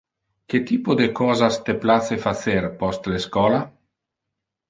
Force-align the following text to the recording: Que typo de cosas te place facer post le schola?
Que 0.51 0.59
typo 0.69 0.95
de 1.01 1.07
cosas 1.19 1.59
te 1.67 1.75
place 1.83 2.17
facer 2.23 2.65
post 2.79 3.11
le 3.13 3.19
schola? 3.29 3.59